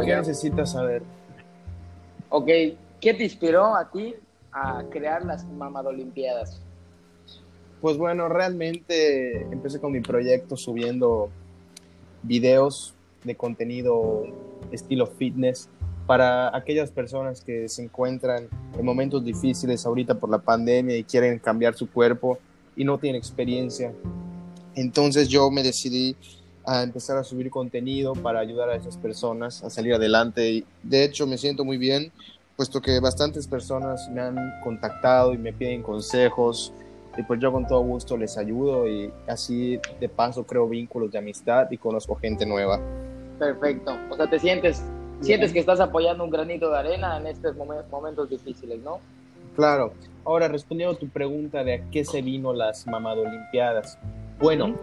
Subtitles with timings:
[0.00, 1.02] ¿Qué necesitas saber?
[2.30, 2.46] Ok,
[3.00, 4.14] ¿qué te inspiró a ti
[4.50, 6.60] a crear las Mamadolimpiadas?
[7.80, 11.30] Pues bueno, realmente empecé con mi proyecto subiendo
[12.22, 12.94] videos
[13.24, 14.24] de contenido
[14.70, 15.68] estilo fitness
[16.06, 18.48] para aquellas personas que se encuentran
[18.78, 22.38] en momentos difíciles ahorita por la pandemia y quieren cambiar su cuerpo
[22.76, 23.92] y no tienen experiencia.
[24.74, 26.16] Entonces yo me decidí
[26.64, 30.50] a empezar a subir contenido para ayudar a esas personas a salir adelante.
[30.50, 32.12] Y de hecho me siento muy bien,
[32.56, 36.72] puesto que bastantes personas me han contactado y me piden consejos.
[37.16, 41.18] Y pues yo con todo gusto les ayudo y así de paso creo vínculos de
[41.18, 42.80] amistad y conozco gente nueva.
[43.38, 43.96] Perfecto.
[44.10, 44.82] O sea, te sientes
[45.22, 47.54] sientes que estás apoyando un granito de arena en estos
[47.90, 49.00] momentos difíciles, ¿no?
[49.56, 49.92] Claro.
[50.24, 53.98] Ahora, respondiendo a tu pregunta de a qué se vino las Mamadolimpiadas.
[54.38, 54.74] Bueno,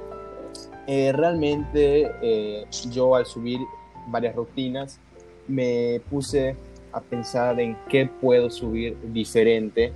[0.87, 3.59] eh, realmente eh, yo al subir
[4.07, 4.99] varias rutinas
[5.47, 6.55] me puse
[6.91, 9.91] a pensar en qué puedo subir diferente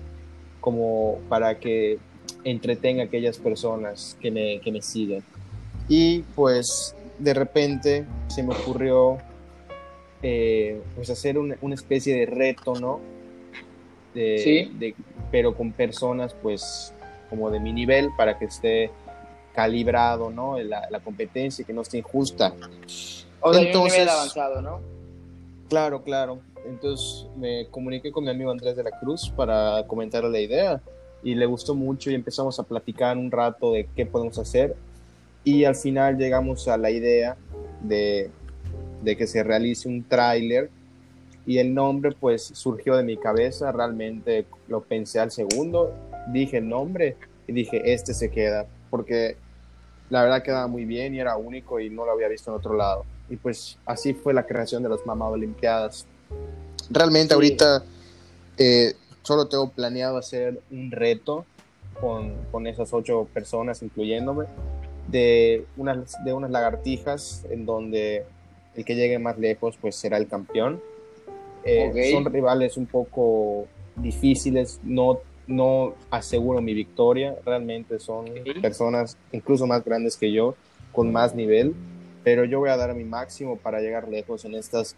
[0.61, 1.97] como para que
[2.43, 5.23] entretenga a aquellas personas que me, que me siguen.
[5.87, 9.17] Y pues de repente se me ocurrió
[10.21, 12.99] eh, pues hacer una, especie de reto, ¿no?
[14.13, 14.71] sí.
[15.31, 16.93] pero con personas pues
[17.29, 18.91] como de mi nivel para que esté
[19.53, 20.57] calibrado, ¿no?
[20.59, 22.53] La, la competencia, que no esté injusta.
[23.41, 24.81] O de Entonces, un nivel avanzado, ¿no?
[25.69, 26.39] Claro, claro.
[26.65, 30.81] Entonces me comuniqué con mi amigo Andrés de la Cruz para comentar la idea
[31.21, 34.75] y le gustó mucho y empezamos a platicar un rato de qué podemos hacer
[35.43, 37.35] y al final llegamos a la idea
[37.81, 38.31] de
[39.03, 40.69] de que se realice un tráiler
[41.45, 45.93] y el nombre pues surgió de mi cabeza, realmente lo pensé al segundo,
[46.31, 49.35] dije el nombre y dije este se queda, porque
[50.13, 52.75] la verdad quedaba muy bien y era único y no lo había visto en otro
[52.75, 53.03] lado.
[53.31, 56.05] Y pues así fue la creación de las Mamá Olimpiadas.
[56.91, 57.83] Realmente ahorita
[58.59, 58.93] eh,
[59.23, 61.45] solo tengo planeado hacer un reto
[61.99, 64.45] con, con esas ocho personas, incluyéndome,
[65.07, 68.23] de unas, de unas lagartijas en donde
[68.75, 70.79] el que llegue más lejos pues será el campeón.
[71.63, 78.25] Eh, son rivales un poco difíciles, no, no aseguro mi victoria, realmente son
[78.61, 80.55] personas incluso más grandes que yo,
[80.91, 81.73] con más nivel,
[82.23, 84.95] pero yo voy a dar mi máximo para llegar lejos en estas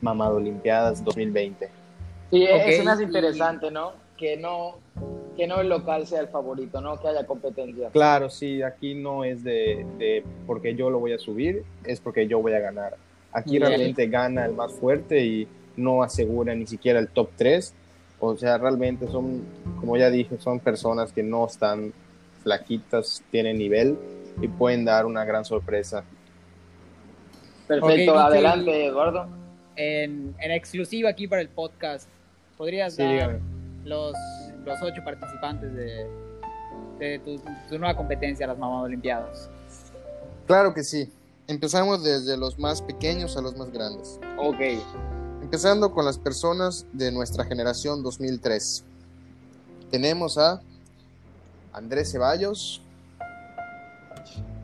[0.00, 1.68] Mamado Olimpiadas 2020.
[2.30, 3.92] Sí, es más interesante, ¿no?
[4.16, 4.76] Que no
[5.36, 6.98] que no el local sea el favorito, ¿no?
[6.98, 7.90] Que haya competencia.
[7.90, 12.26] Claro, sí, aquí no es de, de porque yo lo voy a subir, es porque
[12.26, 12.96] yo voy a ganar.
[13.32, 15.46] Aquí realmente gana el más fuerte y
[15.76, 17.74] no asegura ni siquiera el top 3.
[18.18, 19.42] O sea, realmente son,
[19.78, 21.92] como ya dije, son personas que no están
[22.42, 23.98] flaquitas, tienen nivel
[24.40, 26.04] y pueden dar una gran sorpresa.
[27.66, 29.26] Perfecto, adelante, Eduardo.
[29.74, 32.08] En, en, exclusiva aquí para el podcast,
[32.56, 33.40] ¿podrías dar
[33.84, 34.14] los,
[34.64, 36.06] los ocho participantes de,
[36.98, 37.36] de tu,
[37.68, 39.50] tu, nueva competencia, las Mamás Olimpiadas?
[40.46, 41.12] Claro que sí.
[41.48, 44.18] Empezamos desde los más pequeños a los más grandes.
[44.38, 44.60] Ok.
[45.46, 48.84] Empezando con las personas de nuestra generación 2003.
[49.92, 50.60] Tenemos a
[51.72, 52.82] Andrés Ceballos,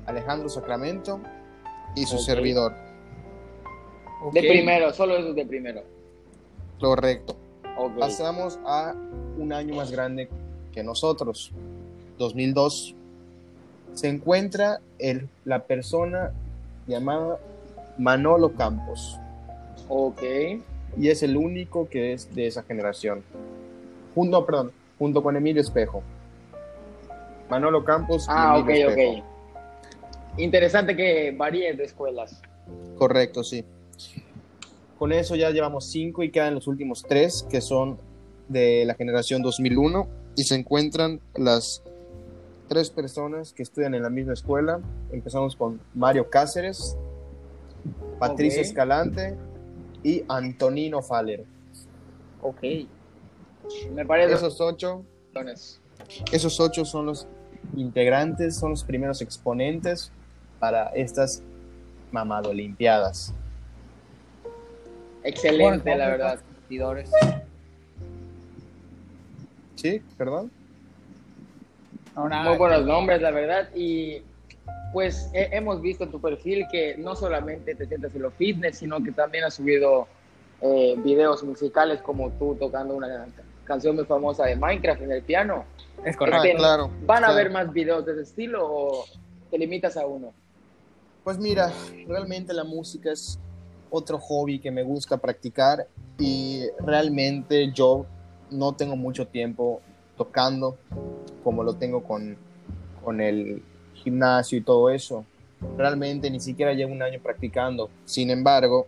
[0.07, 1.21] Alejandro Sacramento
[1.95, 2.75] y su servidor.
[4.33, 5.85] De primero, solo eso de primero.
[6.81, 7.37] Correcto.
[8.01, 8.93] Pasamos a
[9.39, 10.29] un año más grande
[10.73, 11.53] que nosotros,
[12.19, 12.97] 2002.
[13.95, 16.33] Se encuentra el, la persona
[16.89, 17.39] llamada
[17.99, 19.17] Manolo Campos.
[19.89, 20.23] Ok.
[20.97, 23.23] Y es el único que es de esa generación.
[24.15, 26.03] Junto, perdón, junto con Emilio Espejo.
[27.49, 28.27] Manolo Campos.
[28.29, 30.39] Ah, ok, ok.
[30.39, 32.41] Interesante que varíe de escuelas.
[32.97, 33.65] Correcto, sí.
[34.99, 37.99] Con eso ya llevamos cinco y quedan los últimos tres que son
[38.49, 41.83] de la generación 2001 y se encuentran las
[42.69, 44.81] tres personas que estudian en la misma escuela.
[45.11, 46.97] Empezamos con Mario Cáceres,
[48.19, 49.37] Patricia Escalante
[50.03, 51.45] y Antonino Faller.
[52.41, 52.63] Ok.
[53.93, 54.35] Me parece.
[54.35, 55.05] Esos ocho.
[56.31, 57.27] Esos ocho son los
[57.77, 60.13] integrantes, son los primeros exponentes
[60.59, 61.43] para estas
[62.11, 63.33] mamado olimpiadas.
[65.25, 66.41] Excelente, la verdad.
[69.77, 70.51] Sí, perdón.
[72.15, 73.75] Muy buenos nombres, la verdad.
[73.75, 74.23] Y
[74.93, 79.03] pues hemos visto en tu perfil que no solamente te sientes en lo fitness, sino
[79.03, 80.07] que también has subido
[80.61, 83.27] eh, videos musicales como tú tocando una
[83.65, 85.65] canción muy famosa de Minecraft en el piano.
[86.05, 86.91] Es correcto, este, claro.
[87.07, 89.05] ¿Van a haber más videos de ese estilo o
[89.51, 90.33] te limitas a uno?
[91.25, 91.73] Pues mira,
[92.07, 93.39] realmente la música es
[93.91, 95.87] otro hobby que me gusta practicar
[96.19, 98.07] y realmente yo
[98.51, 99.81] no tengo mucho tiempo
[100.17, 100.77] tocando
[101.43, 102.37] como lo tengo con,
[103.03, 103.63] con el
[104.03, 105.25] gimnasio y todo eso.
[105.77, 107.89] Realmente ni siquiera llevo un año practicando.
[108.05, 108.87] Sin embargo,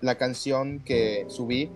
[0.00, 1.70] la canción que subí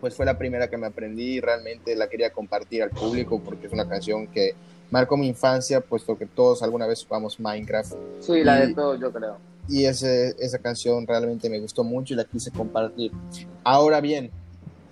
[0.00, 3.68] pues fue la primera que me aprendí y realmente la quería compartir al público porque
[3.68, 4.54] es una canción que
[4.90, 7.94] marcó mi infancia, puesto que todos alguna vez jugamos Minecraft.
[8.20, 9.38] Sí, la de todos, yo creo.
[9.66, 13.12] Y ese, esa canción realmente me gustó mucho y la quise compartir.
[13.62, 14.30] Ahora bien,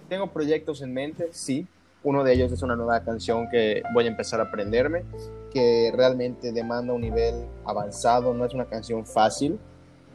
[0.08, 1.66] tengo proyectos en mente, sí.
[2.04, 5.04] Uno de ellos es una nueva canción que voy a empezar a aprenderme,
[5.52, 9.58] que realmente demanda un nivel avanzado, no es una canción fácil,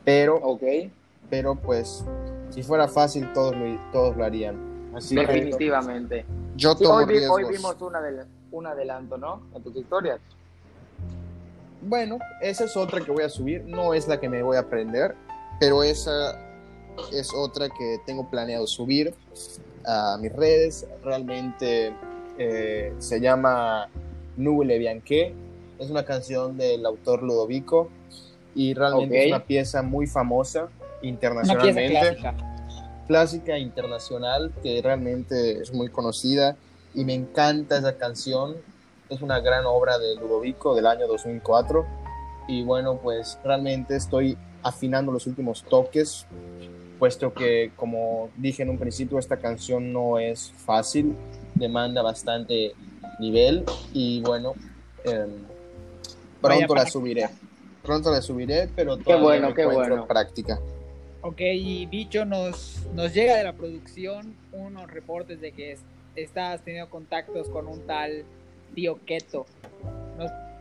[0.03, 0.91] pero, okay.
[1.29, 2.03] pero pues
[2.49, 4.91] si fuera fácil todos lo, todos lo harían.
[4.93, 6.25] Definitivamente.
[6.55, 7.05] yo hoy,
[7.45, 8.01] vimos una
[8.51, 9.41] un adelanto, ¿no?
[9.53, 10.19] En tus historias.
[11.81, 13.63] Bueno, esa es otra que voy a subir.
[13.65, 15.15] No es la que me voy a aprender,
[15.59, 16.39] pero esa
[17.11, 19.13] es otra que tengo planeado subir
[19.87, 20.85] a mis redes.
[21.03, 21.93] Realmente
[22.37, 23.89] eh, se llama
[24.35, 25.33] Nube Bianche.
[25.79, 27.89] Es una canción del autor Ludovico
[28.53, 30.69] y realmente es una pieza muy famosa
[31.01, 32.17] internacionalmente
[33.07, 36.57] clásica internacional que realmente es muy conocida
[36.93, 38.57] y me encanta esa canción.
[39.09, 41.85] Es una gran obra de Ludovico del año 2004
[42.47, 46.25] y bueno, pues realmente estoy afinando los últimos toques,
[46.99, 51.15] puesto que como dije en un principio, esta canción no es fácil,
[51.55, 52.73] demanda bastante
[53.19, 53.63] nivel
[53.93, 54.53] y bueno,
[55.03, 55.29] em,
[56.41, 57.29] pronto la subiré.
[57.83, 60.07] Pronto la subiré, pero todavía qué bueno, qué bueno.
[60.07, 60.59] práctica.
[61.21, 65.77] Ok, y Bicho, nos, nos llega de la producción unos reportes de que
[66.15, 68.23] estás teniendo contactos con un tal
[68.75, 69.45] tío Keto,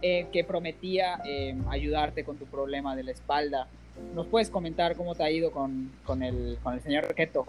[0.03, 3.69] eh, que prometía eh, ayudarte con tu problema de la espalda.
[4.15, 7.47] ¿Nos puedes comentar cómo te ha ido con, con, el, con el señor Keto?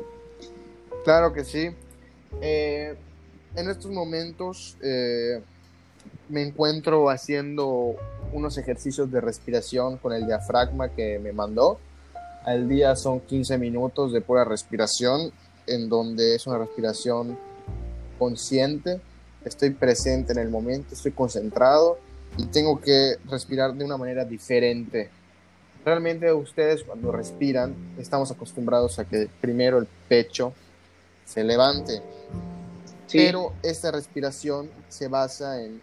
[1.04, 1.70] Claro que sí.
[2.42, 2.96] Eh,
[3.56, 4.78] en estos momentos
[6.30, 7.96] me encuentro haciendo
[8.34, 11.80] unos ejercicios de respiración con el diafragma que me mandó
[12.48, 15.34] al día son 15 minutos de pura respiración,
[15.68, 17.38] en donde es una respiración
[18.18, 19.02] consciente,
[19.44, 22.00] estoy presente en el momento, estoy concentrado
[22.38, 25.10] y tengo que respirar de una manera diferente.
[25.88, 30.52] Realmente ustedes cuando respiran estamos acostumbrados a que primero el pecho
[31.24, 32.02] se levante,
[33.10, 35.82] pero esta respiración se basa en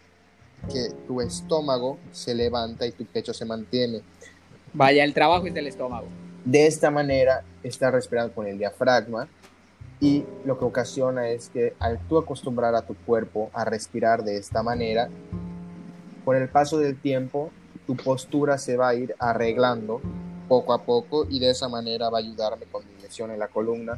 [0.71, 4.01] que tu estómago se levanta y tu pecho se mantiene.
[4.73, 6.05] Vaya, el trabajo es del estómago.
[6.43, 9.27] De esta manera está respirando con el diafragma
[9.99, 14.37] y lo que ocasiona es que al tú acostumbrar a tu cuerpo a respirar de
[14.37, 15.09] esta manera,
[16.23, 17.49] con el paso del tiempo
[17.85, 20.01] tu postura se va a ir arreglando
[20.47, 23.47] poco a poco y de esa manera va a ayudarme con mi lesión en la
[23.47, 23.97] columna.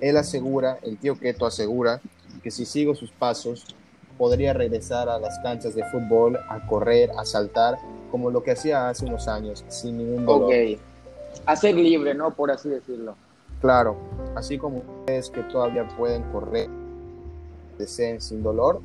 [0.00, 2.00] Él asegura, el tío Keto asegura
[2.42, 3.66] que si sigo sus pasos
[4.16, 7.78] podría regresar a las canchas de fútbol, a correr, a saltar,
[8.10, 10.52] como lo que hacía hace unos años, sin ningún dolor
[11.46, 12.32] a ser libre, ¿no?
[12.32, 13.16] Por así decirlo.
[13.60, 13.96] Claro,
[14.34, 16.68] así como ustedes que todavía pueden correr,
[17.78, 18.80] deseen sin dolor,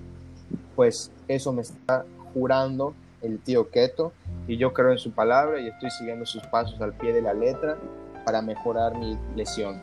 [0.75, 4.12] pues eso me está jurando el tío Keto
[4.47, 7.33] y yo creo en su palabra y estoy siguiendo sus pasos al pie de la
[7.33, 7.77] letra
[8.25, 9.81] para mejorar mi lesión.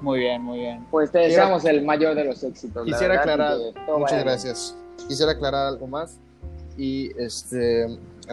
[0.00, 0.86] Muy bien, muy bien.
[0.90, 2.84] Pues te deseamos el mayor de los éxitos.
[2.84, 3.56] Quisiera aclarar,
[3.98, 4.76] muchas gracias.
[5.08, 6.18] Quisiera aclarar algo más
[6.76, 7.86] y este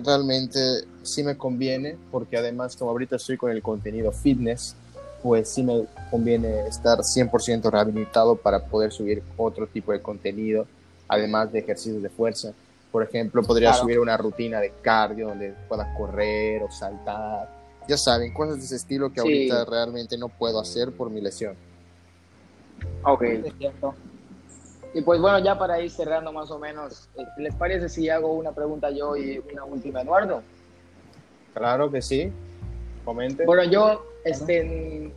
[0.04, 0.60] realmente
[1.04, 4.76] sí me conviene porque además como ahorita estoy con el contenido fitness,
[5.22, 10.68] pues sí me conviene estar 100% rehabilitado para poder subir otro tipo de contenido,
[11.08, 12.54] además de ejercicios de fuerza.
[12.94, 17.50] Por ejemplo, podría subir una rutina de cardio donde pueda correr o saltar.
[17.88, 21.56] Ya saben, cosas de ese estilo que ahorita realmente no puedo hacer por mi lesión.
[23.04, 23.96] Ok, es cierto.
[24.94, 28.32] Y pues bueno, ya para ir cerrando más o menos, eh, ¿les parece si hago
[28.32, 30.44] una pregunta yo y una última, Eduardo?
[31.56, 32.32] Claro que sí.
[33.04, 33.44] Comente.
[33.44, 35.12] Bueno, yo, este,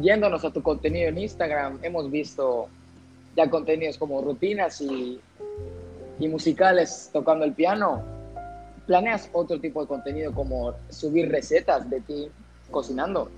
[0.00, 2.66] yéndonos a tu contenido en Instagram, hemos visto
[3.36, 5.20] ya contenidos como rutinas y,
[6.20, 8.02] y musicales tocando el piano.
[8.86, 12.28] ¿Planeas otro tipo de contenido como subir recetas de ti
[12.70, 13.30] cocinando?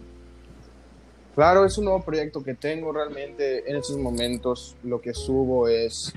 [1.34, 3.70] Claro, es un nuevo proyecto que tengo realmente.
[3.70, 6.12] En estos momentos lo que subo es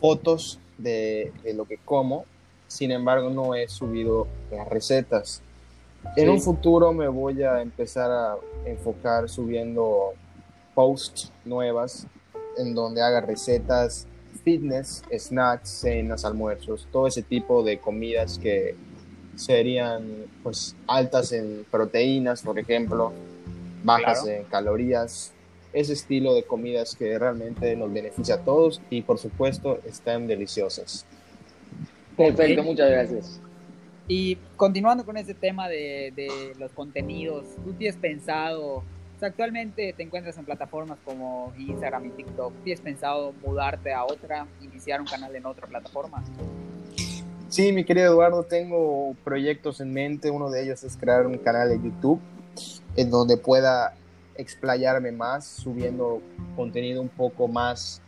[0.00, 2.24] fotos de, lo que como.
[2.68, 5.42] Sin embargo, no he subido las recetas.
[6.16, 10.14] En un futuro me voy a empezar a enfocar subiendo
[10.74, 12.06] posts nuevas
[12.56, 14.06] en donde haga recetas
[14.44, 18.74] fitness, snacks, cenas, almuerzos, todo ese tipo de comidas que
[19.36, 20.04] serían
[20.42, 23.12] pues altas en proteínas, por ejemplo,
[23.82, 25.32] bajas en calorías,
[25.72, 31.06] ese estilo de comidas que realmente nos beneficia a todos y por supuesto están deliciosas.
[32.16, 33.40] Perfecto, muchas gracias.
[34.06, 38.82] Y continuando con este tema de, de los contenidos, ¿tú tienes pensado,
[39.26, 45.00] actualmente te encuentras en plataformas como Instagram y TikTok, ¿tienes pensado mudarte a otra, iniciar
[45.00, 46.22] un canal en otra plataforma?
[47.48, 50.30] Sí, mi querido Eduardo, tengo proyectos en mente.
[50.30, 52.18] Uno de ellos es crear un canal de YouTube
[52.96, 53.94] en donde pueda
[54.36, 56.22] explayarme más, subiendo
[56.56, 58.00] contenido un poco más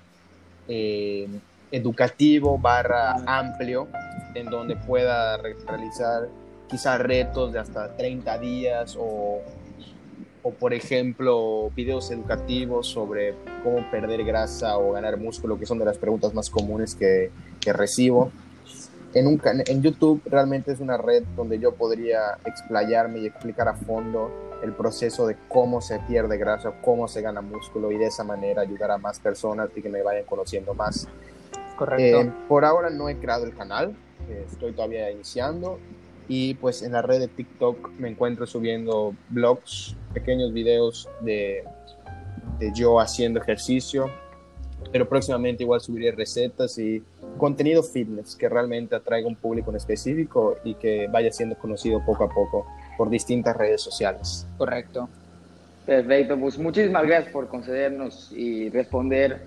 [0.66, 1.28] eh,
[1.70, 3.86] educativo barra amplio,
[4.34, 6.28] en donde pueda realizar
[6.68, 9.42] quizás retos de hasta 30 días o,
[10.44, 15.86] o, por ejemplo, videos educativos sobre cómo perder grasa o ganar músculo, que son de
[15.86, 18.30] las preguntas más comunes que, que recibo.
[19.14, 23.74] En, un, en YouTube realmente es una red donde yo podría explayarme y explicar a
[23.74, 24.30] fondo
[24.62, 28.60] el proceso de cómo se pierde grasa, cómo se gana músculo y de esa manera
[28.60, 31.08] ayudar a más personas y que me vayan conociendo más.
[31.78, 32.20] Correcto.
[32.20, 33.96] Eh, por ahora no he creado el canal,
[34.28, 35.78] eh, estoy todavía iniciando
[36.28, 41.64] y pues en la red de TikTok me encuentro subiendo blogs, pequeños videos de,
[42.74, 44.10] yo haciendo ejercicio,
[44.92, 47.02] pero próximamente igual subiré recetas y
[47.36, 52.24] contenido fitness que realmente atraiga un público en específico y que vaya siendo conocido poco
[52.24, 52.66] a poco
[52.96, 54.46] por distintas redes sociales.
[54.56, 55.08] Correcto.
[55.84, 59.42] Perfecto, pues muchísimas gracias por concedernos y responder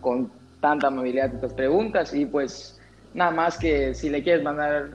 [0.00, 0.30] con
[0.60, 2.80] tanta amabilidad estas preguntas y pues
[3.12, 4.90] nada más que si le quieres mandar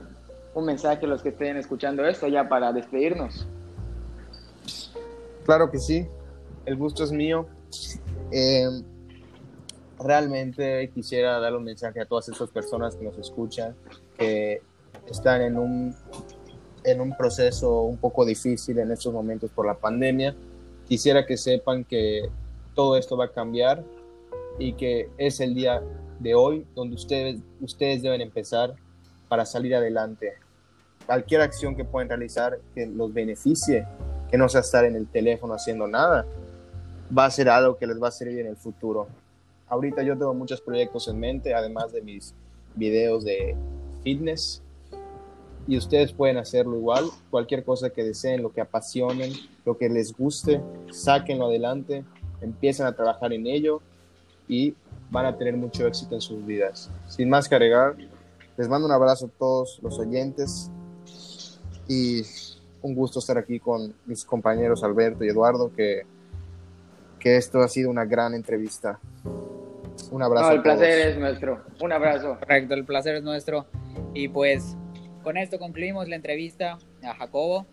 [0.54, 3.46] un mensaje a los que estén escuchando esto ya para despedirnos.
[5.44, 6.06] Claro que sí,
[6.66, 7.46] el gusto es mío.
[8.30, 8.68] Eh,
[9.98, 13.74] realmente quisiera dar un mensaje a todas esas personas que nos escuchan,
[14.16, 14.62] que
[15.06, 15.94] están en un,
[16.84, 20.34] en un proceso un poco difícil en estos momentos por la pandemia.
[20.86, 22.28] Quisiera que sepan que
[22.74, 23.84] todo esto va a cambiar
[24.58, 25.82] y que es el día
[26.18, 28.74] de hoy donde ustedes, ustedes deben empezar
[29.28, 30.34] para salir adelante.
[31.06, 33.86] Cualquier acción que puedan realizar que los beneficie,
[34.30, 36.24] que no sea estar en el teléfono haciendo nada,
[37.16, 39.08] va a ser algo que les va a servir en el futuro.
[39.68, 42.34] Ahorita yo tengo muchos proyectos en mente, además de mis
[42.74, 43.56] videos de
[44.02, 44.62] fitness.
[45.66, 47.04] Y ustedes pueden hacerlo igual.
[47.30, 49.32] Cualquier cosa que deseen, lo que apasionen,
[49.64, 50.60] lo que les guste,
[50.90, 52.04] sáquenlo adelante,
[52.40, 53.80] empiecen a trabajar en ello
[54.48, 54.74] y
[55.10, 56.90] van a tener mucho éxito en sus vidas.
[57.08, 57.96] Sin más que agregar,
[58.56, 60.70] les mando un abrazo a todos los oyentes
[61.88, 62.22] y
[62.82, 66.02] un gusto estar aquí con mis compañeros Alberto y Eduardo, que,
[67.18, 68.98] que esto ha sido una gran entrevista.
[70.10, 70.48] Un abrazo.
[70.48, 71.64] No, el placer es nuestro.
[71.80, 72.38] Un abrazo.
[72.38, 73.66] Correcto, el placer es nuestro.
[74.14, 74.76] Y pues
[75.22, 77.66] con esto concluimos la entrevista a Jacobo.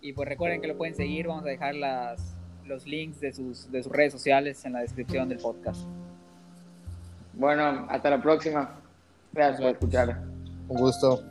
[0.00, 1.28] Y pues recuerden que lo pueden seguir.
[1.28, 2.34] Vamos a dejar las,
[2.66, 5.86] los links de sus, de sus redes sociales en la descripción del podcast.
[7.34, 8.80] Bueno, hasta la próxima.
[9.32, 10.20] Gracias por escuchar.
[10.68, 11.22] Un gusto.